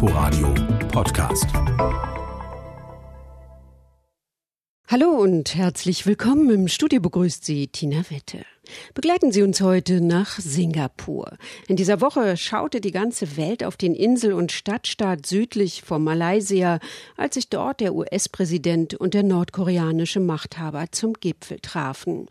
Inforadio 0.00 0.54
Podcast. 0.92 1.48
Hallo 4.86 5.08
und 5.10 5.56
herzlich 5.56 6.06
willkommen. 6.06 6.50
Im 6.50 6.68
Studio 6.68 7.00
begrüßt 7.00 7.44
Sie 7.44 7.66
Tina 7.66 8.04
Wette. 8.08 8.44
Begleiten 8.94 9.32
Sie 9.32 9.42
uns 9.42 9.60
heute 9.60 10.00
nach 10.00 10.38
Singapur. 10.38 11.36
In 11.66 11.74
dieser 11.74 12.00
Woche 12.00 12.36
schaute 12.36 12.80
die 12.80 12.92
ganze 12.92 13.36
Welt 13.36 13.64
auf 13.64 13.76
den 13.76 13.92
Insel- 13.92 14.34
und 14.34 14.52
Stadtstaat 14.52 15.26
südlich 15.26 15.82
von 15.82 16.04
Malaysia, 16.04 16.78
als 17.16 17.34
sich 17.34 17.48
dort 17.48 17.80
der 17.80 17.92
US-Präsident 17.92 18.94
und 18.94 19.14
der 19.14 19.24
nordkoreanische 19.24 20.20
Machthaber 20.20 20.92
zum 20.92 21.14
Gipfel 21.14 21.58
trafen. 21.58 22.28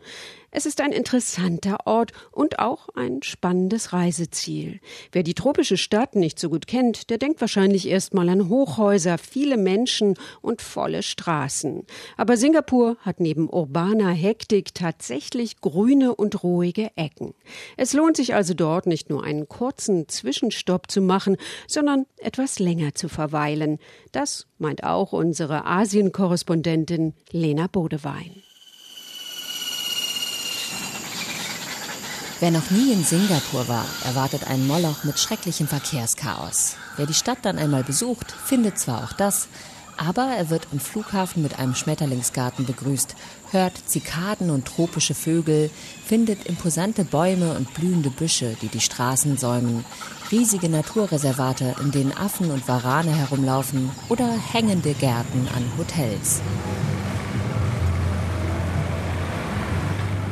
Es 0.50 0.64
ist 0.64 0.80
ein 0.80 0.92
interessanter 0.92 1.86
Ort 1.86 2.12
und 2.32 2.58
auch 2.58 2.88
ein 2.94 3.22
spannendes 3.22 3.92
Reiseziel. 3.92 4.80
Wer 5.12 5.22
die 5.22 5.34
tropische 5.34 5.76
Stadt 5.76 6.16
nicht 6.16 6.38
so 6.38 6.48
gut 6.48 6.66
kennt, 6.66 7.10
der 7.10 7.18
denkt 7.18 7.42
wahrscheinlich 7.42 7.86
erstmal 7.86 8.30
an 8.30 8.48
Hochhäuser, 8.48 9.18
viele 9.18 9.58
Menschen 9.58 10.14
und 10.40 10.62
volle 10.62 11.02
Straßen. 11.02 11.84
Aber 12.16 12.38
Singapur 12.38 12.96
hat 13.02 13.20
neben 13.20 13.50
urbaner 13.50 14.10
Hektik 14.10 14.74
tatsächlich 14.74 15.60
grüne 15.60 16.14
und 16.14 16.42
ruhige 16.42 16.92
Ecken. 16.96 17.34
Es 17.76 17.92
lohnt 17.92 18.16
sich 18.16 18.34
also 18.34 18.54
dort 18.54 18.86
nicht 18.86 19.10
nur 19.10 19.24
einen 19.24 19.48
kurzen 19.48 20.08
Zwischenstopp 20.08 20.90
zu 20.90 21.02
machen, 21.02 21.36
sondern 21.66 22.06
etwas 22.16 22.58
länger 22.58 22.94
zu 22.94 23.10
verweilen. 23.10 23.78
Das 24.12 24.46
meint 24.56 24.82
auch 24.82 25.12
unsere 25.12 25.66
Asienkorrespondentin 25.66 27.12
Lena 27.32 27.66
Bodewein. 27.66 28.47
Wer 32.40 32.52
noch 32.52 32.70
nie 32.70 32.92
in 32.92 33.02
Singapur 33.02 33.66
war, 33.66 33.84
erwartet 34.04 34.46
ein 34.48 34.64
Moloch 34.68 35.02
mit 35.02 35.18
schrecklichem 35.18 35.66
Verkehrschaos. 35.66 36.76
Wer 36.96 37.06
die 37.06 37.14
Stadt 37.14 37.38
dann 37.42 37.58
einmal 37.58 37.82
besucht, 37.82 38.30
findet 38.30 38.78
zwar 38.78 39.02
auch 39.02 39.12
das, 39.12 39.48
aber 39.96 40.22
er 40.36 40.48
wird 40.48 40.68
am 40.70 40.78
Flughafen 40.78 41.42
mit 41.42 41.58
einem 41.58 41.74
Schmetterlingsgarten 41.74 42.64
begrüßt, 42.64 43.16
hört 43.50 43.72
Zikaden 43.86 44.50
und 44.50 44.66
tropische 44.66 45.14
Vögel, 45.14 45.68
findet 46.06 46.46
imposante 46.46 47.02
Bäume 47.02 47.54
und 47.54 47.74
blühende 47.74 48.10
Büsche, 48.10 48.56
die 48.62 48.68
die 48.68 48.80
Straßen 48.80 49.36
säumen, 49.36 49.84
riesige 50.30 50.68
Naturreservate, 50.68 51.74
in 51.80 51.90
denen 51.90 52.16
Affen 52.16 52.52
und 52.52 52.68
Warane 52.68 53.16
herumlaufen 53.16 53.90
oder 54.08 54.28
hängende 54.52 54.94
Gärten 54.94 55.48
an 55.56 55.64
Hotels. 55.76 56.40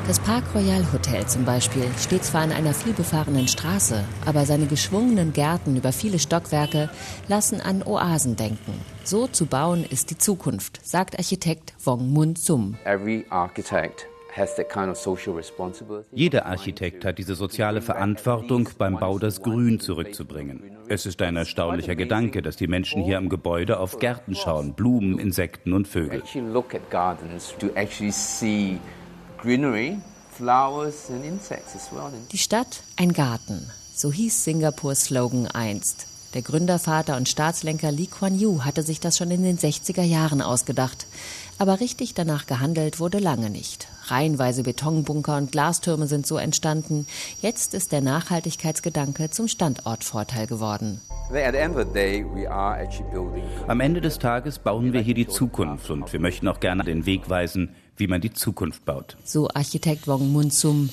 Das 0.06 0.20
Park 0.20 0.44
Royal 0.54 0.84
Hotel 0.92 1.26
zum 1.26 1.44
Beispiel 1.44 1.82
steht 1.98 2.22
zwar 2.22 2.42
an 2.42 2.52
einer 2.52 2.72
vielbefahrenen 2.72 3.48
Straße, 3.48 4.04
aber 4.24 4.46
seine 4.46 4.66
geschwungenen 4.66 5.32
Gärten 5.32 5.74
über 5.74 5.90
viele 5.90 6.20
Stockwerke 6.20 6.88
lassen 7.26 7.60
an 7.60 7.82
Oasen 7.82 8.36
denken. 8.36 8.72
So 9.02 9.26
zu 9.26 9.46
bauen 9.46 9.84
ist 9.84 10.10
die 10.10 10.16
Zukunft, 10.16 10.78
sagt 10.86 11.18
Architekt 11.18 11.74
Wong 11.82 12.08
Mun 12.08 12.36
Sum. 12.36 12.76
Jeder 16.12 16.46
Architekt 16.46 17.04
hat 17.04 17.18
diese 17.18 17.34
soziale 17.34 17.82
Verantwortung, 17.82 18.68
beim 18.78 19.00
Bau 19.00 19.18
das 19.18 19.42
Grün 19.42 19.80
zurückzubringen. 19.80 20.62
Es 20.86 21.06
ist 21.06 21.20
ein 21.20 21.34
erstaunlicher 21.34 21.96
Gedanke, 21.96 22.42
dass 22.42 22.54
die 22.54 22.68
Menschen 22.68 23.02
hier 23.02 23.18
am 23.18 23.28
Gebäude 23.28 23.80
auf 23.80 23.98
Gärten 23.98 24.36
schauen, 24.36 24.74
Blumen, 24.74 25.18
Insekten 25.18 25.72
und 25.72 25.88
Vögel. 25.88 26.22
Die 32.32 32.38
Stadt 32.38 32.82
ein 32.96 33.12
Garten, 33.12 33.70
so 33.94 34.10
hieß 34.10 34.42
Singapurs 34.42 35.04
Slogan 35.04 35.46
einst. 35.46 36.08
Der 36.34 36.42
Gründervater 36.42 37.16
und 37.16 37.28
Staatslenker 37.28 37.92
Lee 37.92 38.08
Kuan 38.08 38.38
Yew 38.38 38.62
hatte 38.64 38.82
sich 38.82 38.98
das 38.98 39.16
schon 39.16 39.30
in 39.30 39.44
den 39.44 39.56
60er 39.56 40.02
Jahren 40.02 40.42
ausgedacht. 40.42 41.06
Aber 41.58 41.80
richtig 41.80 42.12
danach 42.12 42.46
gehandelt 42.46 42.98
wurde 42.98 43.20
lange 43.20 43.48
nicht. 43.48 43.86
Reihenweise 44.08 44.64
Betonbunker 44.64 45.36
und 45.36 45.52
Glastürme 45.52 46.08
sind 46.08 46.26
so 46.26 46.36
entstanden. 46.36 47.06
Jetzt 47.40 47.72
ist 47.72 47.92
der 47.92 48.00
Nachhaltigkeitsgedanke 48.00 49.30
zum 49.30 49.48
Standortvorteil 49.48 50.46
geworden. 50.46 51.00
Am 53.68 53.80
Ende 53.80 54.00
des 54.00 54.18
Tages 54.18 54.58
bauen 54.58 54.92
wir 54.92 55.00
hier 55.00 55.14
die 55.14 55.26
Zukunft 55.26 55.90
und 55.90 56.12
wir 56.12 56.20
möchten 56.20 56.48
auch 56.48 56.60
gerne 56.60 56.84
den 56.84 57.06
Weg 57.06 57.30
weisen, 57.30 57.74
wie 57.96 58.06
man 58.06 58.20
die 58.20 58.32
Zukunft 58.32 58.84
baut. 58.84 59.16
So 59.24 59.48
Architekt 59.48 60.06
Wong 60.06 60.32
Mun 60.32 60.50
Sum. 60.50 60.90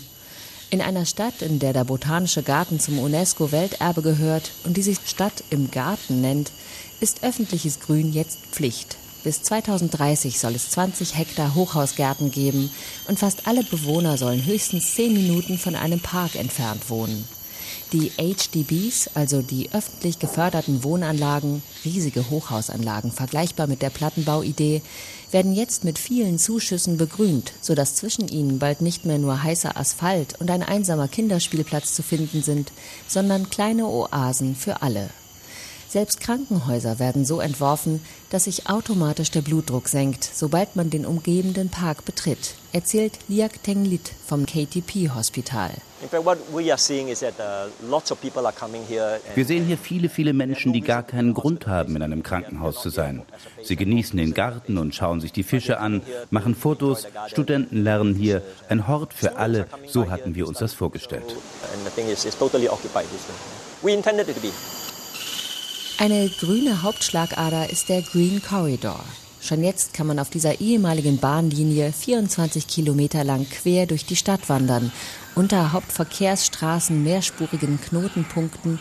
In 0.70 0.82
einer 0.82 1.06
Stadt, 1.06 1.42
in 1.42 1.60
der 1.60 1.74
der 1.74 1.84
Botanische 1.84 2.42
Garten 2.42 2.80
zum 2.80 2.98
UNESCO-Welterbe 2.98 4.02
gehört 4.02 4.52
und 4.64 4.76
die 4.76 4.82
sich 4.82 4.98
Stadt 5.06 5.44
im 5.52 5.70
Garten 5.70 6.22
nennt, 6.22 6.52
ist 7.00 7.24
öffentliches 7.24 7.80
Grün 7.80 8.12
jetzt 8.12 8.40
Pflicht. 8.52 8.98
Bis 9.24 9.44
2030 9.44 10.40
soll 10.40 10.56
es 10.56 10.72
20 10.72 11.16
Hektar 11.16 11.56
Hochhausgärten 11.56 12.32
geben 12.32 12.72
und 13.08 13.20
fast 13.20 13.48
alle 13.48 13.64
Bewohner 13.64 14.18
sollen 14.18 14.46
höchstens 14.46 14.96
10 14.96 15.14
Minuten 15.14 15.58
von 15.58 15.76
einem 15.76 16.00
Park 16.00 16.36
entfernt 16.36 16.90
wohnen. 16.90 17.26
Die 17.92 18.12
HDBs, 18.18 19.10
also 19.14 19.42
die 19.42 19.70
öffentlich 19.74 20.20
geförderten 20.20 20.84
Wohnanlagen, 20.84 21.64
riesige 21.86 22.30
Hochhausanlagen, 22.30 23.12
vergleichbar 23.12 23.68
mit 23.68 23.82
der 23.82 23.90
Plattenbauidee, 23.90 24.82
werden 25.32 25.54
jetzt 25.54 25.84
mit 25.84 26.00
vielen 26.00 26.40
Zuschüssen 26.40 26.98
begrünt, 26.98 27.54
sodass 27.62 27.96
zwischen 27.96 28.28
ihnen 28.28 28.60
bald 28.60 28.82
nicht 28.82 29.06
mehr 29.06 29.18
nur 29.18 29.44
heißer 29.44 29.78
Asphalt 29.78 30.40
und 30.40 30.50
ein 30.52 30.64
einsamer 30.64 31.08
Kinderspielplatz 31.08 31.94
zu 31.94 32.04
finden 32.04 32.44
sind, 32.44 32.72
sondern 33.08 33.50
kleine 33.50 33.88
Oasen 33.88 34.56
für 34.56 34.82
alle. 34.82 35.10
Selbst 35.90 36.20
Krankenhäuser 36.22 37.00
werden 37.00 37.26
so 37.26 37.40
entworfen, 37.40 38.02
dass 38.30 38.46
sich 38.46 38.68
automatisch 38.70 39.32
der 39.32 39.42
Blutdruck 39.42 39.88
senkt, 39.88 40.24
sobald 40.24 40.76
man 40.76 40.90
den 40.90 41.06
umgebenden 41.06 41.70
Park 41.70 42.06
betritt, 42.06 42.56
erzählt 42.72 43.20
Liak 43.28 43.62
Tenglit 43.64 44.12
vom 44.26 44.46
KTP 44.46 45.12
Hospital. 45.14 45.72
Uh, 46.04 46.60
Wir 49.36 49.46
sehen 49.46 49.66
hier 49.66 49.78
viele, 49.78 50.10
viele 50.10 50.34
Menschen, 50.34 50.74
die 50.74 50.82
gar 50.82 51.04
keinen 51.04 51.34
Grund 51.34 51.68
haben, 51.68 51.96
in 51.96 52.02
einem 52.02 52.24
Krankenhaus 52.24 52.82
zu 52.82 52.90
sein. 52.90 53.22
Sie 53.64 53.76
genießen 53.76 54.18
den 54.18 54.34
Garten 54.34 54.78
und 54.78 54.94
schauen 54.94 55.22
sich 55.22 55.32
die 55.32 55.44
Fische 55.44 55.80
an, 55.80 56.02
machen 56.30 56.56
Fotos, 56.56 57.08
Studenten 57.28 57.84
lernen 57.84 58.16
hier. 58.16 58.42
Ein 58.68 58.88
Hort 58.88 59.14
für 59.14 59.38
alle, 59.38 59.68
so 59.88 60.10
hatten 60.10 60.36
wir 60.36 60.48
uns 60.48 60.60
das 60.60 60.74
vorgestellt. 60.74 61.36
Eine 66.00 66.28
grüne 66.28 66.82
Hauptschlagader 66.82 67.70
ist 67.70 67.88
der 67.88 68.02
Green 68.02 68.42
Corridor. 68.42 69.00
Schon 69.40 69.64
jetzt 69.64 69.94
kann 69.94 70.08
man 70.08 70.18
auf 70.20 70.30
dieser 70.30 70.60
ehemaligen 70.60 71.20
Bahnlinie 71.20 71.94
24 71.94 72.66
Kilometer 72.66 73.24
lang 73.24 73.48
quer 73.48 73.86
durch 73.86 74.06
die 74.06 74.16
Stadt 74.16 74.50
wandern, 74.50 74.92
unter 75.36 75.72
Hauptverkehrsstraßen, 75.72 77.04
mehrspurigen 77.04 77.80
Knotenpunkten 77.80 78.80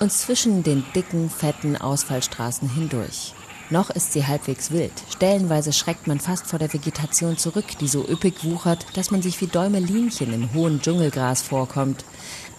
und 0.00 0.12
zwischen 0.12 0.62
den 0.62 0.84
dicken, 0.94 1.30
fetten 1.30 1.76
Ausfallstraßen 1.76 2.68
hindurch. 2.68 3.32
Noch 3.70 3.88
ist 3.90 4.12
sie 4.12 4.26
halbwegs 4.26 4.72
wild. 4.72 4.92
Stellenweise 5.14 5.72
schreckt 5.72 6.08
man 6.08 6.18
fast 6.18 6.46
vor 6.46 6.58
der 6.58 6.72
Vegetation 6.72 7.38
zurück, 7.38 7.66
die 7.80 7.86
so 7.86 8.06
üppig 8.06 8.44
wuchert, 8.44 8.84
dass 8.94 9.12
man 9.12 9.22
sich 9.22 9.40
wie 9.40 9.46
Däumelinchen 9.46 10.32
im 10.32 10.52
hohen 10.52 10.82
Dschungelgras 10.82 11.42
vorkommt. 11.42 12.04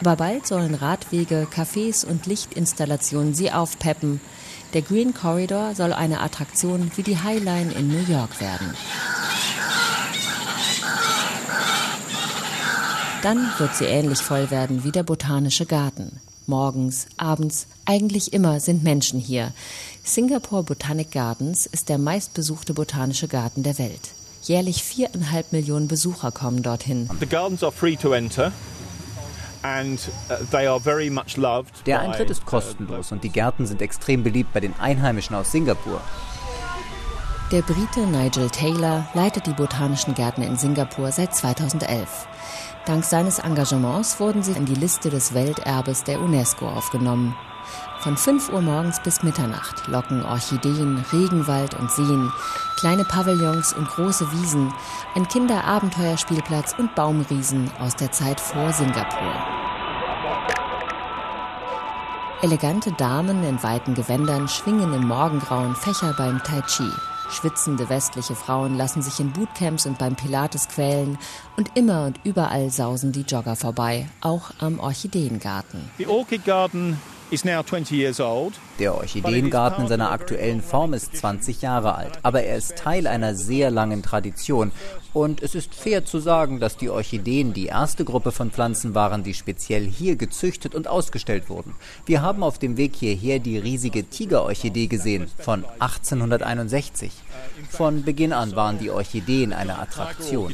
Aber 0.01 0.15
bald 0.15 0.47
sollen 0.47 0.73
Radwege, 0.73 1.47
Cafés 1.53 2.03
und 2.03 2.25
Lichtinstallationen 2.25 3.35
sie 3.35 3.51
aufpeppen. 3.51 4.19
Der 4.73 4.81
Green 4.81 5.13
Corridor 5.13 5.75
soll 5.75 5.93
eine 5.93 6.21
Attraktion 6.21 6.91
wie 6.95 7.03
die 7.03 7.19
Highline 7.19 7.71
in 7.71 7.87
New 7.87 8.11
York 8.11 8.41
werden. 8.41 8.73
Dann 13.21 13.47
wird 13.59 13.75
sie 13.75 13.85
ähnlich 13.85 14.19
voll 14.19 14.49
werden 14.49 14.83
wie 14.83 14.91
der 14.91 15.03
Botanische 15.03 15.67
Garten. 15.67 16.19
Morgens, 16.47 17.05
abends, 17.17 17.67
eigentlich 17.85 18.33
immer 18.33 18.59
sind 18.59 18.83
Menschen 18.83 19.19
hier. 19.19 19.53
Singapore 20.03 20.63
Botanic 20.63 21.11
Gardens 21.11 21.67
ist 21.67 21.89
der 21.89 21.99
meistbesuchte 21.99 22.73
botanische 22.73 23.27
Garten 23.27 23.61
der 23.61 23.77
Welt. 23.77 24.09
Jährlich 24.41 24.83
viereinhalb 24.83 25.51
Millionen 25.51 25.87
Besucher 25.87 26.31
kommen 26.31 26.63
dorthin. 26.63 27.07
The 27.19 27.27
gardens 27.27 27.61
are 27.61 27.71
free 27.71 27.95
to 27.95 28.13
enter. 28.13 28.51
Uh, 29.63 29.97
Der 31.85 31.99
Eintritt 31.99 32.29
ist 32.31 32.45
kostenlos 32.45 33.11
und 33.11 33.23
die 33.23 33.29
Gärten 33.29 33.67
sind 33.67 33.81
extrem 33.81 34.23
beliebt 34.23 34.53
bei 34.53 34.59
den 34.59 34.73
Einheimischen 34.79 35.35
aus 35.35 35.51
Singapur. 35.51 36.01
Der 37.51 37.61
Brite 37.61 38.07
Nigel 38.07 38.49
Taylor 38.49 39.07
leitet 39.13 39.45
die 39.45 39.53
botanischen 39.53 40.15
Gärten 40.15 40.41
in 40.41 40.55
Singapur 40.55 41.11
seit 41.11 41.35
2011. 41.35 42.27
Dank 42.85 43.03
seines 43.03 43.39
Engagements 43.39 44.19
wurden 44.19 44.41
sie 44.41 44.53
in 44.53 44.65
die 44.65 44.73
Liste 44.73 45.09
des 45.09 45.33
Welterbes 45.33 46.03
der 46.03 46.21
UNESCO 46.21 46.67
aufgenommen. 46.67 47.35
Von 47.99 48.17
5 48.17 48.49
Uhr 48.49 48.61
morgens 48.61 48.99
bis 48.99 49.21
Mitternacht 49.21 49.87
locken 49.87 50.25
Orchideen, 50.25 51.05
Regenwald 51.13 51.75
und 51.75 51.91
Seen, 51.91 52.31
kleine 52.77 53.05
Pavillons 53.05 53.73
und 53.73 53.87
große 53.87 54.31
Wiesen, 54.31 54.73
ein 55.15 55.27
Kinderabenteuerspielplatz 55.27 56.73
und 56.77 56.95
Baumriesen 56.95 57.69
aus 57.79 57.95
der 57.95 58.11
Zeit 58.11 58.39
vor 58.39 58.73
Singapur. 58.73 59.33
Elegante 62.41 62.91
Damen 62.93 63.43
in 63.43 63.61
weiten 63.61 63.93
Gewändern 63.93 64.47
schwingen 64.47 64.93
im 64.93 65.07
Morgengrauen 65.07 65.75
Fächer 65.75 66.15
beim 66.17 66.41
Tai 66.41 66.61
Chi. 66.61 66.89
Schwitzende 67.29 67.87
westliche 67.87 68.35
Frauen 68.35 68.75
lassen 68.75 69.03
sich 69.03 69.19
in 69.19 69.31
Bootcamps 69.31 69.85
und 69.85 69.99
beim 69.99 70.15
Pilates 70.15 70.67
quälen 70.67 71.19
und 71.55 71.77
immer 71.77 72.05
und 72.05 72.19
überall 72.23 72.71
sausen 72.71 73.11
die 73.11 73.21
Jogger 73.21 73.55
vorbei, 73.55 74.09
auch 74.21 74.49
am 74.59 74.79
Orchideengarten. 74.79 75.91
The 75.99 76.07
Orchid 76.07 76.43
Garden 76.43 76.99
der 78.77 78.93
Orchideengarten 78.93 79.83
in 79.83 79.87
seiner 79.87 80.11
aktuellen 80.11 80.61
Form 80.61 80.93
ist 80.93 81.15
20 81.15 81.61
Jahre 81.61 81.95
alt, 81.95 82.19
aber 82.23 82.43
er 82.43 82.57
ist 82.57 82.75
Teil 82.75 83.07
einer 83.07 83.35
sehr 83.35 83.71
langen 83.71 84.03
Tradition. 84.03 84.73
Und 85.13 85.41
es 85.41 85.55
ist 85.55 85.73
fair 85.73 86.03
zu 86.03 86.19
sagen, 86.19 86.59
dass 86.59 86.75
die 86.75 86.89
Orchideen 86.89 87.53
die 87.53 87.67
erste 87.67 88.03
Gruppe 88.03 88.31
von 88.33 88.51
Pflanzen 88.51 88.95
waren, 88.95 89.23
die 89.23 89.33
speziell 89.33 89.85
hier 89.85 90.17
gezüchtet 90.17 90.75
und 90.75 90.89
ausgestellt 90.89 91.49
wurden. 91.49 91.75
Wir 92.05 92.21
haben 92.21 92.43
auf 92.43 92.59
dem 92.59 92.75
Weg 92.75 92.95
hierher 92.95 93.39
die 93.39 93.57
riesige 93.57 94.03
Tigerorchidee 94.03 94.87
gesehen 94.87 95.27
von 95.37 95.63
1861. 95.79 97.11
Von 97.69 98.03
Beginn 98.03 98.33
an 98.33 98.55
waren 98.57 98.77
die 98.77 98.89
Orchideen 98.89 99.53
eine 99.53 99.79
Attraktion. 99.79 100.53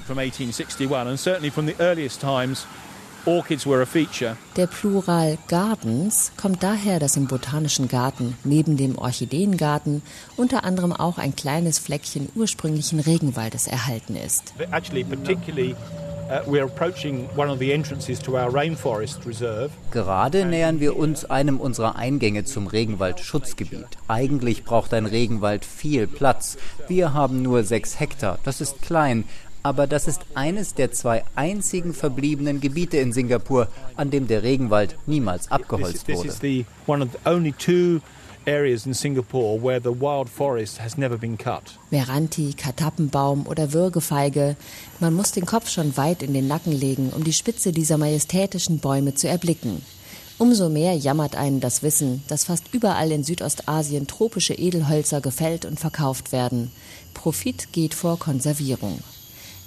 Der 4.56 4.68
Plural 4.68 5.38
Gardens 5.50 6.32
kommt 6.38 6.64
daher, 6.64 7.00
dass 7.00 7.18
im 7.18 7.28
Botanischen 7.28 7.90
Garten 7.90 8.38
neben 8.46 8.78
dem 8.78 8.98
Orchideengarten 8.98 10.02
unter 10.38 10.64
anderem 10.64 10.94
auch 10.94 11.18
ein 11.18 11.36
kleines 11.36 11.78
Fleckchen 11.78 12.30
ursprünglichen 12.36 13.02
Regenwaldes 13.02 13.68
erhalten 13.68 14.16
ist. 14.16 14.54
Uh, 14.58 14.64
Gerade 19.92 20.46
nähern 20.46 20.80
wir 20.80 20.96
uns 20.96 21.26
einem 21.26 21.60
unserer 21.60 21.96
Eingänge 21.98 22.46
zum 22.46 22.68
Regenwaldschutzgebiet. 22.68 23.88
Eigentlich 24.08 24.64
braucht 24.64 24.94
ein 24.94 25.06
Regenwald 25.06 25.66
viel 25.66 26.08
Platz. 26.08 26.58
Wir 26.88 27.14
haben 27.14 27.42
nur 27.42 27.66
sechs 27.66 28.00
Hektar. 28.00 28.40
Das 28.44 28.62
ist 28.62 28.82
klein 28.82 29.26
aber 29.68 29.86
das 29.86 30.08
ist 30.08 30.22
eines 30.34 30.76
der 30.76 30.94
zwei 30.94 31.26
einzigen 31.36 31.94
verbliebenen 31.94 32.62
Gebiete 32.62 32.98
in 32.98 33.12
Singapur, 33.12 33.68
an 33.98 34.12
dem 34.12 34.28
der 34.28 34.42
Regenwald 34.42 34.96
niemals 35.08 35.52
abgeholzt 35.52 36.08
wurde. 36.08 36.30
Meranti, 41.92 42.54
Katappenbaum 42.54 43.46
oder 43.46 43.74
Würgefeige. 43.74 44.56
Man 45.02 45.14
muss 45.14 45.34
den 45.34 45.46
Kopf 45.46 45.70
schon 45.70 45.98
weit 45.98 46.24
in 46.24 46.34
den 46.34 46.48
Nacken 46.48 46.72
legen, 46.72 47.12
um 47.14 47.26
die 47.26 47.34
Spitze 47.34 47.74
dieser 47.74 47.98
majestätischen 47.98 48.80
Bäume 48.80 49.16
zu 49.16 49.28
erblicken. 49.28 49.82
Umso 50.38 50.70
mehr 50.70 50.96
jammert 50.96 51.36
einen 51.36 51.60
das 51.60 51.84
Wissen, 51.84 52.24
dass 52.30 52.46
fast 52.46 52.74
überall 52.74 53.12
in 53.12 53.26
Südostasien 53.26 54.08
tropische 54.08 54.54
Edelhölzer 54.54 55.20
gefällt 55.20 55.66
und 55.66 55.78
verkauft 55.78 56.32
werden. 56.32 56.72
Profit 57.14 57.74
geht 57.74 57.94
vor 57.94 58.18
Konservierung. 58.18 59.00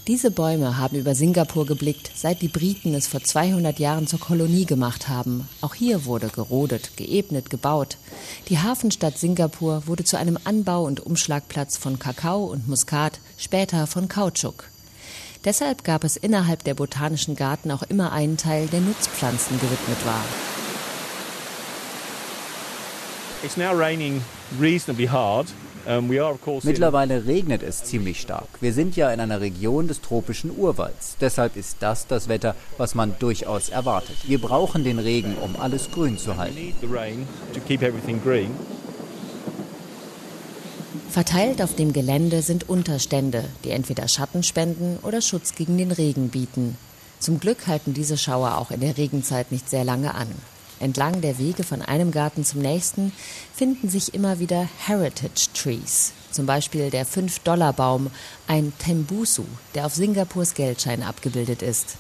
Diese 0.07 0.31
Bäume 0.31 0.79
haben 0.79 0.97
über 0.97 1.15
Singapur 1.15 1.67
geblickt, 1.67 2.11
seit 2.15 2.41
die 2.41 2.49
Briten 2.49 2.95
es 2.95 3.07
vor 3.07 3.23
200 3.23 3.79
Jahren 3.79 4.07
zur 4.07 4.19
Kolonie 4.19 4.65
gemacht 4.65 5.09
haben. 5.09 5.47
Auch 5.61 5.75
hier 5.75 6.07
wurde 6.07 6.29
gerodet, 6.29 6.97
geebnet, 6.97 7.51
gebaut. 7.51 7.99
Die 8.49 8.59
Hafenstadt 8.59 9.19
Singapur 9.19 9.87
wurde 9.87 10.05
zu 10.05 10.17
einem 10.17 10.39
Anbau- 10.45 10.87
und 10.87 11.01
Umschlagplatz 11.01 11.77
von 11.77 11.99
Kakao 11.99 12.45
und 12.47 12.67
Muskat, 12.67 13.21
später 13.37 13.87
von 13.87 14.09
Kautschuk. 14.09 14.65
Deshalb 15.45 15.85
gab 15.85 16.03
es 16.03 16.17
innerhalb 16.17 16.65
der 16.65 16.75
botanischen 16.75 17.37
Garten 17.37 17.71
auch 17.71 17.83
immer 17.83 18.13
einen 18.13 18.37
Teil, 18.37 18.67
der 18.69 18.81
Nutzpflanzen 18.81 19.61
gewidmet 19.61 20.05
war. 20.05 20.25
It's 23.43 23.57
now 23.57 23.73
raining 23.73 24.23
reasonably 24.59 25.07
hard. 25.07 25.47
Mittlerweile 26.63 27.27
regnet 27.27 27.63
es 27.63 27.85
ziemlich 27.85 28.21
stark. 28.21 28.49
Wir 28.61 28.73
sind 28.73 28.97
ja 28.97 29.11
in 29.13 29.21
einer 29.21 29.41
Region 29.41 29.89
des 29.89 30.01
tropischen 30.01 30.57
Urwalds. 30.57 31.17
Deshalb 31.21 31.57
ist 31.57 31.79
das 31.81 32.07
das 32.07 32.29
Wetter, 32.29 32.55
was 32.79 32.95
man 32.95 33.15
durchaus 33.19 33.69
erwartet. 33.69 34.17
Wir 34.27 34.41
brauchen 34.41 34.85
den 34.85 34.99
Regen, 34.99 35.37
um 35.37 35.57
alles 35.57 35.91
grün 35.91 36.19
zu 36.19 36.37
halten. 36.37 36.75
Verteilt 41.11 41.61
auf 41.61 41.75
dem 41.75 41.93
Gelände 41.93 42.43
sind 42.43 42.69
Unterstände, 42.69 43.45
die 43.65 43.71
entweder 43.71 44.07
Schatten 44.07 44.43
spenden 44.43 44.99
oder 45.03 45.21
Schutz 45.21 45.55
gegen 45.55 45.77
den 45.77 45.91
Regen 45.91 46.29
bieten. 46.29 46.77
Zum 47.19 47.41
Glück 47.41 47.67
halten 47.67 47.95
diese 47.95 48.17
Schauer 48.17 48.57
auch 48.57 48.71
in 48.71 48.81
der 48.81 48.97
Regenzeit 48.97 49.51
nicht 49.51 49.69
sehr 49.69 49.85
lange 49.85 50.15
an. 50.15 50.29
Entlang 50.81 51.21
der 51.21 51.39
Wege 51.39 51.63
von 51.63 51.83
einem 51.83 52.11
Garten 52.11 52.45
zum 52.45 52.63
nächsten 52.63 53.13
finden 53.55 53.91
sich 53.91 54.15
immer 54.15 54.39
wieder 54.39 54.67
Heritage 54.87 55.49
Trees. 55.55 56.13
Zum 56.31 56.47
Beispiel 56.47 56.91
der 56.91 57.07
5-Dollar-Baum, 57.07 58.11
ein 58.47 58.73
Tembusu, 58.79 59.45
der 59.75 59.87
auf 59.87 59.95
Singapurs 59.95 60.55
Geldschein 60.55 61.03
abgebildet 61.03 61.61
ist. 61.63 61.97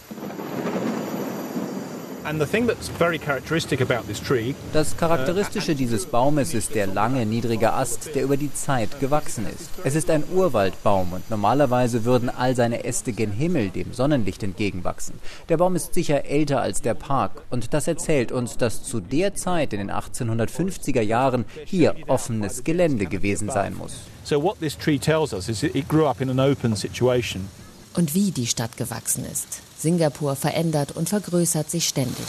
Das 4.72 4.96
Charakteristische 4.96 5.74
dieses 5.74 6.06
Baumes 6.06 6.54
ist 6.54 6.76
der 6.76 6.86
lange, 6.86 7.26
niedrige 7.26 7.72
Ast, 7.72 8.14
der 8.14 8.22
über 8.22 8.36
die 8.36 8.54
Zeit 8.54 9.00
gewachsen 9.00 9.46
ist. 9.52 9.68
Es 9.82 9.96
ist 9.96 10.10
ein 10.10 10.22
Urwaldbaum 10.32 11.12
und 11.12 11.28
normalerweise 11.28 12.04
würden 12.04 12.28
all 12.28 12.54
seine 12.54 12.84
Äste 12.84 13.12
gen 13.12 13.32
Himmel, 13.32 13.70
dem 13.70 13.92
Sonnenlicht 13.92 14.44
entgegenwachsen. 14.44 15.14
Der 15.48 15.56
Baum 15.56 15.74
ist 15.74 15.92
sicher 15.92 16.24
älter 16.24 16.60
als 16.60 16.82
der 16.82 16.94
Park 16.94 17.42
und 17.50 17.74
das 17.74 17.88
erzählt 17.88 18.30
uns, 18.30 18.56
dass 18.56 18.84
zu 18.84 19.00
der 19.00 19.34
Zeit 19.34 19.72
in 19.72 19.80
den 19.80 19.90
1850er 19.90 21.02
Jahren 21.02 21.44
hier 21.64 21.96
offenes 22.06 22.62
Gelände 22.62 23.06
gewesen 23.06 23.50
sein 23.50 23.74
muss. 23.76 23.94
So 24.22 24.40
what 24.40 24.60
this 24.60 24.78
tree 24.78 24.98
tells 24.98 25.32
us 25.32 25.48
is 25.48 25.64
it 25.64 25.88
grew 25.88 26.06
up 26.06 26.20
in 26.20 26.30
an 26.30 26.38
open 26.38 26.76
situation. 26.76 27.48
Und 27.94 28.14
wie 28.14 28.30
die 28.30 28.46
Stadt 28.46 28.76
gewachsen 28.76 29.24
ist. 29.24 29.62
Singapur 29.80 30.36
verändert 30.36 30.92
und 30.92 31.08
vergrößert 31.08 31.70
sich 31.70 31.88
ständig. 31.88 32.26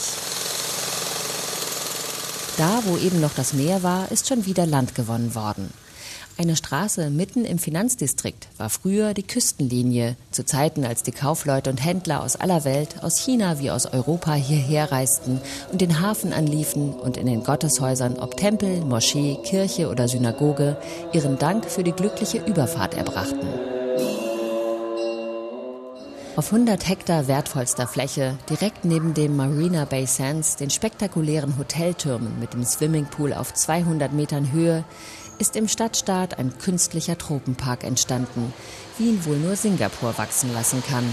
Da, 2.58 2.82
wo 2.86 2.98
eben 2.98 3.20
noch 3.22 3.34
das 3.34 3.54
Meer 3.54 3.82
war, 3.84 4.12
ist 4.12 4.28
schon 4.28 4.46
wieder 4.46 4.66
Land 4.66 4.94
gewonnen 4.96 5.36
worden. 5.36 5.72
Eine 6.38 6.56
Straße 6.56 7.10
mitten 7.10 7.46
im 7.46 7.60
Finanzdistrikt 7.60 8.48
war 8.58 8.70
früher 8.70 9.14
die 9.14 9.24
Küstenlinie, 9.24 10.16
zu 10.32 10.44
Zeiten, 10.44 10.86
als 10.86 11.04
die 11.04 11.12
Kaufleute 11.12 11.70
und 11.70 11.84
Händler 11.84 12.24
aus 12.24 12.36
aller 12.36 12.64
Welt, 12.64 13.04
aus 13.04 13.20
China 13.20 13.60
wie 13.60 13.70
aus 13.70 13.86
Europa 13.86 14.34
hierher 14.34 14.92
reisten 14.92 15.40
und 15.72 15.82
den 15.82 16.02
Hafen 16.02 16.34
anliefen 16.34 16.94
und 16.94 17.18
in 17.18 17.28
den 17.28 17.44
Gotteshäusern, 17.44 18.18
ob 18.18 18.38
Tempel, 18.38 18.82
Moschee, 18.82 19.38
Kirche 19.44 19.90
oder 19.90 20.08
Synagoge, 20.08 20.78
ihren 21.14 21.38
Dank 21.38 21.66
für 21.66 21.84
die 21.84 21.92
glückliche 21.92 22.40
Überfahrt 22.40 22.96
erbrachten. 22.96 23.71
Auf 26.38 26.54
100 26.54 26.88
Hektar 26.88 27.28
wertvollster 27.28 27.88
Fläche, 27.88 28.38
direkt 28.50 28.86
neben 28.86 29.14
dem 29.14 29.36
Marina 29.36 29.84
Bay 29.84 30.08
Sands, 30.08 30.56
den 30.56 30.70
spektakulären 30.70 31.58
Hoteltürmen 31.58 32.40
mit 32.40 32.54
dem 32.54 32.64
Swimmingpool 32.64 33.34
auf 33.34 33.54
200 33.54 34.14
Metern 34.14 34.50
Höhe, 34.54 34.86
ist 35.40 35.58
im 35.58 35.68
Stadtstaat 35.68 36.40
ein 36.40 36.58
künstlicher 36.58 37.18
Tropenpark 37.18 37.84
entstanden, 37.84 38.54
wie 38.98 39.10
ihn 39.10 39.26
wohl 39.26 39.38
nur 39.38 39.58
Singapur 39.58 40.18
wachsen 40.18 40.54
lassen 40.54 40.82
kann. 40.90 41.06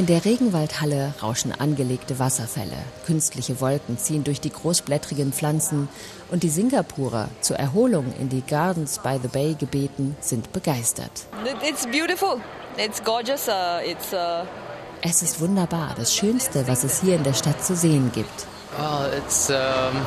In 0.00 0.06
der 0.06 0.24
Regenwaldhalle 0.24 1.12
rauschen 1.22 1.52
angelegte 1.52 2.18
Wasserfälle, 2.18 2.78
künstliche 3.04 3.60
Wolken 3.60 3.98
ziehen 3.98 4.24
durch 4.24 4.40
die 4.40 4.48
großblättrigen 4.48 5.30
Pflanzen 5.30 5.90
und 6.30 6.42
die 6.42 6.48
Singapurer 6.48 7.28
zur 7.42 7.56
Erholung 7.56 8.06
in 8.18 8.30
die 8.30 8.40
Gardens 8.40 8.98
by 9.00 9.18
the 9.20 9.28
Bay 9.28 9.54
gebeten 9.58 10.16
sind 10.20 10.54
begeistert. 10.54 11.26
It's 11.62 11.84
beautiful. 11.84 12.40
It's 12.78 13.04
gorgeous. 13.04 13.46
Uh, 13.46 13.86
it's, 13.86 14.14
uh 14.14 14.46
es 15.02 15.20
ist 15.20 15.38
wunderbar, 15.38 15.94
das 15.98 16.14
Schönste, 16.14 16.66
was 16.66 16.82
es 16.82 17.02
hier 17.02 17.16
in 17.16 17.22
der 17.22 17.34
Stadt 17.34 17.62
zu 17.62 17.76
sehen 17.76 18.10
gibt. 18.14 18.46
Well, 18.78 19.12
it's 19.18 19.50
um, 19.50 20.00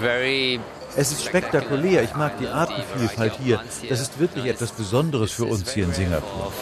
very 0.00 0.58
es 0.96 1.12
ist 1.12 1.24
spektakulär. 1.24 2.02
Ich 2.02 2.14
mag 2.14 2.38
die 2.38 2.48
Artenvielfalt 2.48 3.34
hier. 3.42 3.60
Das 3.88 4.00
ist 4.00 4.18
wirklich 4.18 4.46
etwas 4.46 4.72
Besonderes 4.72 5.32
für 5.32 5.44
uns 5.44 5.72
hier 5.72 5.84
in 5.84 5.92
Singapur. 5.92 6.52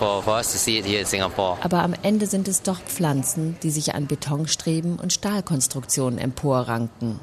Aber 1.62 1.82
am 1.82 1.94
Ende 2.02 2.26
sind 2.26 2.48
es 2.48 2.62
doch 2.62 2.80
Pflanzen, 2.80 3.56
die 3.62 3.70
sich 3.70 3.94
an 3.94 4.06
Betonstreben 4.06 4.98
und 4.98 5.12
Stahlkonstruktionen 5.12 6.18
emporranken. 6.18 7.20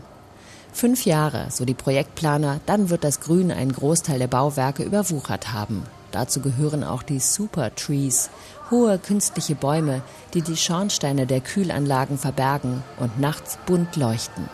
Fünf 0.71 1.05
Jahre, 1.05 1.47
so 1.51 1.65
die 1.65 1.75
Projektplaner, 1.75 2.59
dann 2.65 2.89
wird 2.89 3.03
das 3.03 3.19
Grün 3.19 3.51
einen 3.51 3.73
Großteil 3.73 4.17
der 4.17 4.27
Bauwerke 4.27 4.83
überwuchert 4.83 5.53
haben. 5.53 5.83
Dazu 6.11 6.41
gehören 6.41 6.83
auch 6.83 7.03
die 7.03 7.19
Super 7.19 7.75
Trees, 7.75 8.29
hohe 8.71 8.97
künstliche 8.97 9.55
Bäume, 9.55 10.01
die 10.33 10.41
die 10.41 10.57
Schornsteine 10.57 11.27
der 11.27 11.41
Kühlanlagen 11.41 12.17
verbergen 12.17 12.83
und 12.99 13.19
nachts 13.19 13.57
bunt 13.67 13.95
leuchten. 13.95 14.49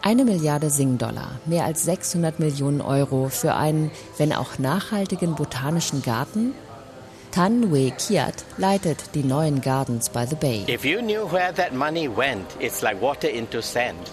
Eine 0.00 0.24
Milliarde 0.24 0.70
Sing-Dollar, 0.70 1.40
mehr 1.44 1.64
als 1.64 1.82
600 1.84 2.38
Millionen 2.38 2.80
Euro 2.80 3.28
für 3.28 3.54
einen, 3.54 3.90
wenn 4.16 4.32
auch 4.32 4.58
nachhaltigen 4.58 5.34
botanischen 5.34 6.02
Garten? 6.02 6.54
Tan 7.32 7.72
Wei 7.72 7.90
Kiat 7.90 8.44
leitet 8.56 9.14
die 9.14 9.24
neuen 9.24 9.60
Gardens 9.60 10.08
by 10.08 10.24
the 10.26 10.36
Bay. 10.36 10.64
If 10.68 10.84
you 10.84 11.00
knew 11.00 11.30
where 11.30 11.52
that 11.52 11.74
money 11.74 12.08
went, 12.08 12.46
it's 12.58 12.80
like 12.80 13.02
water 13.02 13.28
into 13.28 13.60
sand. 13.60 14.10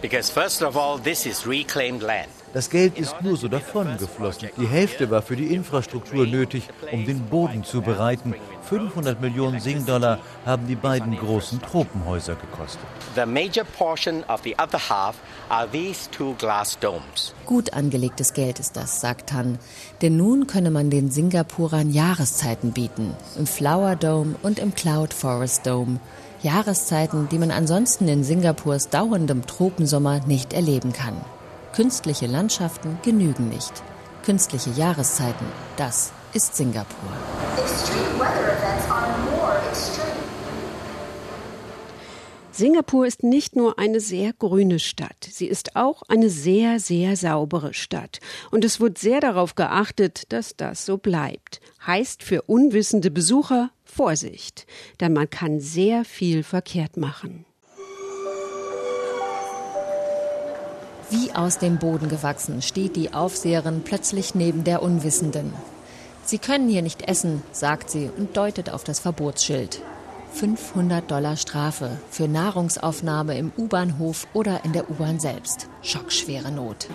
Because 0.00 0.30
first 0.30 0.62
of 0.62 0.76
all, 0.76 0.98
this 0.98 1.26
is 1.26 1.46
reclaimed 1.46 2.02
land. 2.02 2.28
Das 2.54 2.70
Geld 2.70 2.96
ist 2.96 3.20
nur 3.20 3.36
so 3.36 3.48
davongeflossen. 3.48 4.48
Die 4.56 4.68
Hälfte 4.68 5.10
war 5.10 5.22
für 5.22 5.34
die 5.34 5.52
Infrastruktur 5.52 6.24
nötig, 6.24 6.68
um 6.92 7.04
den 7.04 7.18
Boden 7.26 7.64
zu 7.64 7.82
bereiten. 7.82 8.32
500 8.62 9.20
Millionen 9.20 9.58
Sing-Dollar 9.58 10.20
haben 10.46 10.68
die 10.68 10.76
beiden 10.76 11.16
großen 11.16 11.60
Tropenhäuser 11.60 12.36
gekostet. 12.36 12.86
The 13.16 13.26
major 13.26 13.64
portion 13.76 14.22
of 14.28 14.42
the 14.44 14.54
other 14.54 14.78
half 14.88 15.16
are 15.48 15.68
these 15.68 16.08
two 16.12 16.34
glass 16.38 16.78
domes. 16.78 17.34
Gut 17.44 17.72
angelegtes 17.72 18.32
Geld 18.34 18.60
ist 18.60 18.76
das, 18.76 19.00
sagt 19.00 19.32
Han. 19.32 19.58
Denn 20.00 20.16
nun 20.16 20.46
könne 20.46 20.70
man 20.70 20.90
den 20.90 21.10
Singapurern 21.10 21.90
Jahreszeiten 21.90 22.70
bieten. 22.70 23.16
Im 23.36 23.48
Flower 23.48 23.96
Dome 23.96 24.36
und 24.44 24.60
im 24.60 24.76
Cloud 24.76 25.12
Forest 25.12 25.66
Dome. 25.66 25.98
Jahreszeiten, 26.40 27.28
die 27.30 27.38
man 27.38 27.50
ansonsten 27.50 28.06
in 28.06 28.22
Singapurs 28.22 28.90
dauerndem 28.90 29.44
Tropensommer 29.44 30.20
nicht 30.26 30.52
erleben 30.52 30.92
kann. 30.92 31.16
Künstliche 31.74 32.26
Landschaften 32.26 32.98
genügen 33.02 33.48
nicht. 33.48 33.82
Künstliche 34.24 34.70
Jahreszeiten, 34.70 35.44
das 35.76 36.12
ist 36.32 36.54
Singapur. 36.54 37.10
Singapur 42.52 43.08
ist 43.08 43.24
nicht 43.24 43.56
nur 43.56 43.76
eine 43.80 43.98
sehr 43.98 44.32
grüne 44.34 44.78
Stadt, 44.78 45.28
sie 45.28 45.48
ist 45.48 45.74
auch 45.74 46.02
eine 46.06 46.30
sehr, 46.30 46.78
sehr 46.78 47.16
saubere 47.16 47.74
Stadt. 47.74 48.20
Und 48.52 48.64
es 48.64 48.78
wird 48.78 48.96
sehr 48.96 49.20
darauf 49.20 49.56
geachtet, 49.56 50.32
dass 50.32 50.54
das 50.56 50.86
so 50.86 50.96
bleibt. 50.96 51.60
Heißt 51.84 52.22
für 52.22 52.42
unwissende 52.42 53.10
Besucher 53.10 53.70
Vorsicht, 53.82 54.68
denn 55.00 55.12
man 55.12 55.28
kann 55.28 55.58
sehr 55.58 56.04
viel 56.04 56.44
verkehrt 56.44 56.96
machen. 56.96 57.46
Wie 61.14 61.32
aus 61.32 61.58
dem 61.58 61.78
Boden 61.78 62.08
gewachsen 62.08 62.60
steht 62.60 62.96
die 62.96 63.14
Aufseherin 63.14 63.82
plötzlich 63.84 64.34
neben 64.34 64.64
der 64.64 64.82
Unwissenden. 64.82 65.52
Sie 66.24 66.38
können 66.38 66.68
hier 66.68 66.82
nicht 66.82 67.06
essen, 67.08 67.44
sagt 67.52 67.88
sie 67.88 68.10
und 68.18 68.36
deutet 68.36 68.68
auf 68.70 68.82
das 68.82 68.98
Verbotsschild. 68.98 69.80
500 70.32 71.08
Dollar 71.08 71.36
Strafe 71.36 71.98
für 72.10 72.26
Nahrungsaufnahme 72.26 73.38
im 73.38 73.52
U-Bahnhof 73.56 74.26
oder 74.32 74.64
in 74.64 74.72
der 74.72 74.90
U-Bahn 74.90 75.20
selbst. 75.20 75.68
Schockschwere 75.82 76.50
Not. 76.50 76.88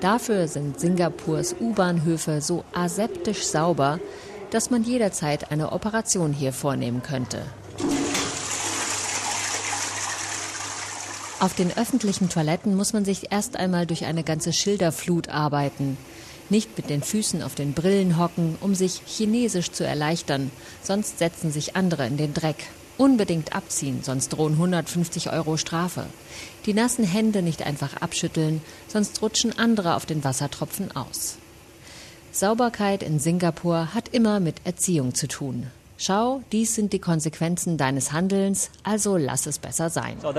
Dafür 0.00 0.48
sind 0.48 0.80
Singapurs 0.80 1.54
U-Bahnhöfe 1.60 2.40
so 2.40 2.64
aseptisch 2.72 3.44
sauber, 3.44 4.00
dass 4.52 4.70
man 4.70 4.84
jederzeit 4.84 5.50
eine 5.50 5.72
Operation 5.72 6.32
hier 6.32 6.54
vornehmen 6.54 7.02
könnte. 7.02 7.42
Auf 11.38 11.54
den 11.54 11.76
öffentlichen 11.76 12.30
Toiletten 12.30 12.74
muss 12.76 12.94
man 12.94 13.04
sich 13.04 13.30
erst 13.30 13.56
einmal 13.56 13.86
durch 13.86 14.06
eine 14.06 14.24
ganze 14.24 14.54
Schilderflut 14.54 15.28
arbeiten. 15.28 15.98
Nicht 16.48 16.78
mit 16.78 16.88
den 16.88 17.02
Füßen 17.02 17.42
auf 17.42 17.54
den 17.54 17.74
Brillen 17.74 18.18
hocken, 18.18 18.56
um 18.62 18.74
sich 18.74 19.02
chinesisch 19.04 19.70
zu 19.70 19.84
erleichtern, 19.84 20.50
sonst 20.82 21.18
setzen 21.18 21.52
sich 21.52 21.76
andere 21.76 22.06
in 22.06 22.16
den 22.16 22.32
Dreck. 22.32 22.56
Unbedingt 22.96 23.54
abziehen, 23.54 24.00
sonst 24.02 24.30
drohen 24.30 24.54
150 24.54 25.30
Euro 25.30 25.58
Strafe. 25.58 26.06
Die 26.64 26.72
nassen 26.72 27.04
Hände 27.04 27.42
nicht 27.42 27.66
einfach 27.66 27.98
abschütteln, 27.98 28.62
sonst 28.88 29.20
rutschen 29.20 29.58
andere 29.58 29.96
auf 29.96 30.06
den 30.06 30.24
Wassertropfen 30.24 30.96
aus. 30.96 31.36
Sauberkeit 32.32 33.02
in 33.02 33.18
Singapur 33.18 33.92
hat 33.92 34.08
immer 34.08 34.40
mit 34.40 34.56
Erziehung 34.64 35.14
zu 35.14 35.28
tun. 35.28 35.66
Schau, 35.98 36.42
dies 36.52 36.74
sind 36.74 36.92
die 36.92 36.98
Konsequenzen 36.98 37.76
deines 37.76 38.12
Handelns, 38.12 38.70
also 38.82 39.16
lass 39.16 39.46
es 39.46 39.58
besser 39.58 39.90
sein. 39.90 40.16
So 40.20 40.32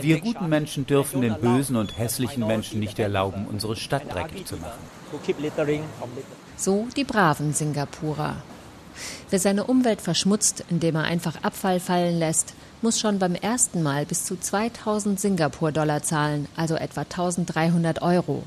wir 0.00 0.20
guten 0.20 0.48
Menschen 0.48 0.86
dürfen 0.86 1.22
den 1.22 1.34
bösen 1.40 1.76
und 1.76 1.96
hässlichen 1.98 2.46
Menschen 2.46 2.80
nicht 2.80 2.98
erlauben, 2.98 3.46
unsere 3.48 3.76
Stadt 3.76 4.12
dreckig 4.12 4.46
zu 4.46 4.56
machen. 4.56 4.78
So 6.56 6.86
die 6.96 7.04
braven 7.04 7.52
Singapurer. 7.52 8.36
Wer 9.30 9.38
seine 9.38 9.64
Umwelt 9.64 10.00
verschmutzt, 10.00 10.64
indem 10.68 10.96
er 10.96 11.04
einfach 11.04 11.42
Abfall 11.42 11.80
fallen 11.80 12.18
lässt, 12.18 12.54
muss 12.82 13.00
schon 13.00 13.18
beim 13.18 13.34
ersten 13.34 13.82
Mal 13.82 14.04
bis 14.06 14.24
zu 14.24 14.38
2000 14.38 15.18
Singapur-Dollar 15.18 16.02
zahlen, 16.02 16.48
also 16.56 16.74
etwa 16.74 17.02
1300 17.02 18.02
Euro. 18.02 18.42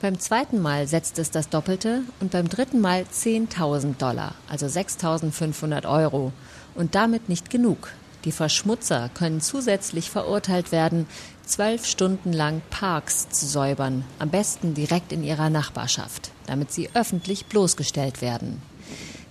Beim 0.00 0.18
zweiten 0.18 0.60
Mal 0.60 0.86
setzt 0.86 1.18
es 1.18 1.30
das 1.30 1.48
Doppelte 1.48 2.02
und 2.20 2.30
beim 2.30 2.48
dritten 2.48 2.80
Mal 2.80 3.04
10.000 3.12 3.96
Dollar, 3.96 4.34
also 4.48 4.68
6500 4.68 5.86
Euro. 5.86 6.32
Und 6.74 6.94
damit 6.94 7.28
nicht 7.28 7.50
genug. 7.50 7.92
Die 8.28 8.32
Verschmutzer 8.32 9.08
können 9.14 9.40
zusätzlich 9.40 10.10
verurteilt 10.10 10.70
werden, 10.70 11.06
zwölf 11.46 11.86
Stunden 11.86 12.34
lang 12.34 12.60
Parks 12.68 13.30
zu 13.30 13.46
säubern, 13.46 14.04
am 14.18 14.28
besten 14.28 14.74
direkt 14.74 15.12
in 15.12 15.24
ihrer 15.24 15.48
Nachbarschaft, 15.48 16.30
damit 16.44 16.70
sie 16.70 16.90
öffentlich 16.92 17.46
bloßgestellt 17.46 18.20
werden. 18.20 18.60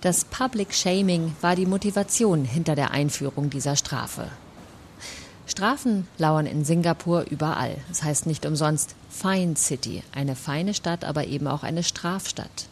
Das 0.00 0.24
Public 0.24 0.74
Shaming 0.74 1.36
war 1.40 1.54
die 1.54 1.66
Motivation 1.66 2.44
hinter 2.44 2.74
der 2.74 2.90
Einführung 2.90 3.50
dieser 3.50 3.76
Strafe. 3.76 4.26
Strafen 5.46 6.08
lauern 6.18 6.46
in 6.46 6.64
Singapur 6.64 7.24
überall. 7.30 7.76
Das 7.86 8.02
heißt 8.02 8.26
nicht 8.26 8.46
umsonst 8.46 8.96
Fine 9.10 9.54
City, 9.54 10.02
eine 10.12 10.34
feine 10.34 10.74
Stadt, 10.74 11.04
aber 11.04 11.28
eben 11.28 11.46
auch 11.46 11.62
eine 11.62 11.84
Strafstadt. 11.84 12.66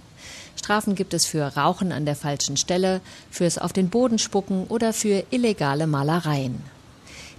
Strafen 0.56 0.94
gibt 0.94 1.14
es 1.14 1.26
für 1.26 1.56
Rauchen 1.56 1.92
an 1.92 2.06
der 2.06 2.16
falschen 2.16 2.56
Stelle, 2.56 3.00
fürs 3.30 3.58
auf 3.58 3.72
den 3.72 3.88
Boden 3.88 4.18
spucken 4.18 4.66
oder 4.68 4.92
für 4.92 5.24
illegale 5.30 5.86
Malereien. 5.86 6.62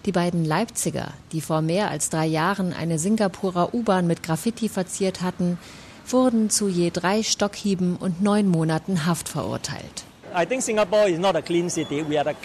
Die 0.05 0.11
beiden 0.11 0.45
Leipziger, 0.45 1.13
die 1.33 1.41
vor 1.41 1.61
mehr 1.61 1.91
als 1.91 2.09
drei 2.09 2.25
Jahren 2.25 2.71
eine 2.71 2.97
Singapurer 2.97 3.73
U-Bahn 3.73 4.07
mit 4.07 4.23
Graffiti 4.23 4.69
verziert 4.69 5.21
hatten, 5.21 5.57
wurden 6.07 6.49
zu 6.49 6.69
je 6.69 6.91
drei 6.91 7.23
Stockhieben 7.23 7.97
und 7.97 8.21
neun 8.21 8.47
Monaten 8.47 9.05
Haft 9.05 9.27
verurteilt. 9.27 10.05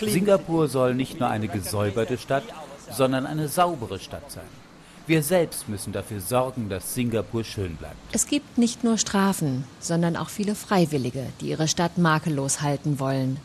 Singapur 0.00 0.68
soll 0.68 0.94
nicht 0.94 1.20
nur 1.20 1.28
eine 1.28 1.48
gesäuberte 1.48 2.18
Stadt, 2.18 2.44
sondern 2.90 3.26
eine 3.26 3.48
saubere 3.48 3.98
Stadt 3.98 4.30
sein. 4.30 4.61
Wir 5.06 5.22
selbst 5.22 5.68
müssen 5.68 5.92
dafür 5.92 6.20
sorgen, 6.20 6.68
dass 6.68 6.94
Singapur 6.94 7.42
schön 7.42 7.76
bleibt. 7.76 7.96
Es 8.12 8.28
gibt 8.28 8.56
nicht 8.56 8.84
nur 8.84 8.98
Strafen, 8.98 9.64
sondern 9.80 10.16
auch 10.16 10.28
viele 10.28 10.54
Freiwillige, 10.54 11.26
die 11.40 11.48
ihre 11.48 11.66
Stadt 11.66 11.98
makellos 11.98 12.62
halten 12.62 13.00
wollen. 13.00 13.38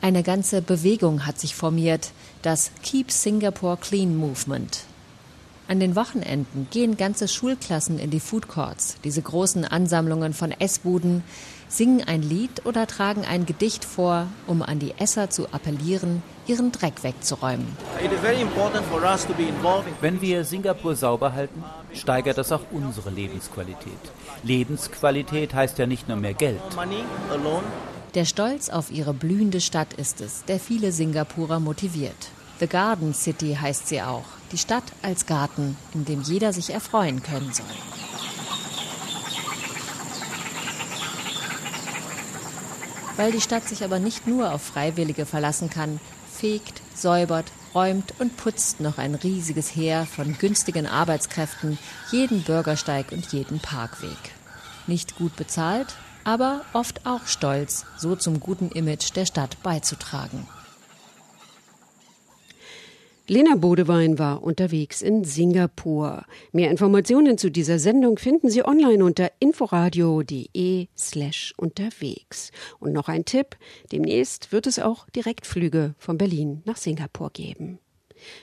Eine 0.00 0.22
ganze 0.22 0.60
Bewegung 0.60 1.24
hat 1.24 1.38
sich 1.38 1.54
formiert, 1.54 2.10
das 2.42 2.72
Keep 2.82 3.10
Singapore 3.12 3.76
Clean 3.76 4.16
Movement. 4.16 4.84
An 5.66 5.80
den 5.80 5.96
Wochenenden 5.96 6.68
gehen 6.70 6.98
ganze 6.98 7.26
Schulklassen 7.26 7.98
in 7.98 8.10
die 8.10 8.20
Food 8.20 8.48
Courts, 8.48 8.96
diese 9.02 9.22
großen 9.22 9.64
Ansammlungen 9.64 10.34
von 10.34 10.52
Essbuden, 10.52 11.24
singen 11.68 12.02
ein 12.06 12.20
Lied 12.20 12.66
oder 12.66 12.86
tragen 12.86 13.24
ein 13.24 13.46
Gedicht 13.46 13.84
vor, 13.84 14.26
um 14.46 14.62
an 14.62 14.78
die 14.78 14.92
Esser 14.98 15.30
zu 15.30 15.48
appellieren, 15.52 16.22
ihren 16.46 16.70
Dreck 16.70 17.02
wegzuräumen. 17.02 17.66
Wenn 20.02 20.20
wir 20.20 20.44
Singapur 20.44 20.96
sauber 20.96 21.32
halten, 21.32 21.64
steigert 21.94 22.36
das 22.36 22.52
auch 22.52 22.66
unsere 22.70 23.08
Lebensqualität. 23.08 23.92
Lebensqualität 24.42 25.54
heißt 25.54 25.78
ja 25.78 25.86
nicht 25.86 26.08
nur 26.08 26.18
mehr 26.18 26.34
Geld. 26.34 26.60
Der 28.14 28.26
Stolz 28.26 28.68
auf 28.68 28.92
ihre 28.92 29.14
blühende 29.14 29.62
Stadt 29.62 29.94
ist 29.94 30.20
es, 30.20 30.44
der 30.44 30.60
viele 30.60 30.92
Singapurer 30.92 31.58
motiviert. 31.58 32.28
The 32.60 32.68
Garden 32.68 33.14
City 33.14 33.58
heißt 33.60 33.88
sie 33.88 34.00
auch, 34.00 34.24
die 34.52 34.58
Stadt 34.58 34.84
als 35.02 35.26
Garten, 35.26 35.76
in 35.92 36.04
dem 36.04 36.22
jeder 36.22 36.52
sich 36.52 36.70
erfreuen 36.70 37.22
können 37.22 37.52
soll. 37.52 37.66
Weil 43.16 43.32
die 43.32 43.40
Stadt 43.40 43.68
sich 43.68 43.84
aber 43.84 43.98
nicht 43.98 44.26
nur 44.26 44.52
auf 44.52 44.62
Freiwillige 44.62 45.26
verlassen 45.26 45.70
kann, 45.70 46.00
fegt, 46.32 46.82
säubert, 46.94 47.46
räumt 47.74 48.14
und 48.20 48.36
putzt 48.36 48.80
noch 48.80 48.98
ein 48.98 49.14
riesiges 49.14 49.74
Heer 49.74 50.06
von 50.06 50.38
günstigen 50.38 50.86
Arbeitskräften 50.86 51.78
jeden 52.10 52.42
Bürgersteig 52.42 53.10
und 53.12 53.32
jeden 53.32 53.60
Parkweg. 53.60 54.18
Nicht 54.86 55.16
gut 55.16 55.34
bezahlt, 55.36 55.94
aber 56.22 56.62
oft 56.72 57.04
auch 57.04 57.26
stolz, 57.26 57.84
so 57.96 58.16
zum 58.16 58.40
guten 58.40 58.70
Image 58.70 59.14
der 59.14 59.26
Stadt 59.26 59.62
beizutragen. 59.62 60.46
Lena 63.26 63.56
Bodewein 63.56 64.18
war 64.18 64.42
unterwegs 64.42 65.00
in 65.00 65.24
Singapur. 65.24 66.24
Mehr 66.52 66.70
Informationen 66.70 67.38
zu 67.38 67.50
dieser 67.50 67.78
Sendung 67.78 68.18
finden 68.18 68.50
Sie 68.50 68.64
online 68.64 69.02
unter 69.02 69.30
inforadio.de 69.38 70.88
slash 70.94 71.54
unterwegs. 71.56 72.50
Und 72.80 72.92
noch 72.92 73.08
ein 73.08 73.24
Tipp, 73.24 73.56
demnächst 73.92 74.52
wird 74.52 74.66
es 74.66 74.78
auch 74.78 75.08
Direktflüge 75.08 75.94
von 75.96 76.18
Berlin 76.18 76.60
nach 76.66 76.76
Singapur 76.76 77.30
geben. 77.30 77.78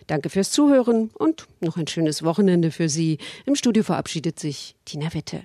Danke 0.07 0.29
fürs 0.29 0.49
Zuhören 0.49 1.11
und 1.13 1.47
noch 1.59 1.77
ein 1.77 1.87
schönes 1.87 2.23
Wochenende 2.23 2.71
für 2.71 2.89
Sie. 2.89 3.19
Im 3.45 3.55
Studio 3.55 3.83
verabschiedet 3.83 4.39
sich 4.39 4.75
Tina 4.85 5.13
Wette. 5.13 5.43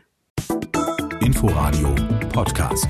Inforadio 1.20 1.94
Podcast. 2.32 2.88